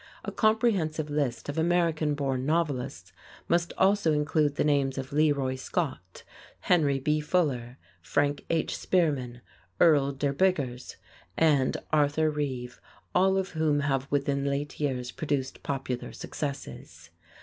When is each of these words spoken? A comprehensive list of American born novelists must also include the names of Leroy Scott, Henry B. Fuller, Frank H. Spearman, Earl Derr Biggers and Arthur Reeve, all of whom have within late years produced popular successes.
A 0.25 0.31
comprehensive 0.31 1.11
list 1.11 1.47
of 1.47 1.59
American 1.59 2.15
born 2.15 2.43
novelists 2.43 3.13
must 3.47 3.71
also 3.77 4.13
include 4.13 4.55
the 4.55 4.63
names 4.63 4.97
of 4.97 5.13
Leroy 5.13 5.53
Scott, 5.53 6.23
Henry 6.61 6.97
B. 6.97 7.19
Fuller, 7.19 7.77
Frank 8.01 8.43
H. 8.49 8.75
Spearman, 8.75 9.41
Earl 9.79 10.11
Derr 10.13 10.33
Biggers 10.33 10.95
and 11.37 11.77
Arthur 11.93 12.31
Reeve, 12.31 12.81
all 13.13 13.37
of 13.37 13.49
whom 13.49 13.81
have 13.81 14.11
within 14.11 14.43
late 14.43 14.79
years 14.79 15.11
produced 15.11 15.61
popular 15.61 16.11
successes. 16.13 17.11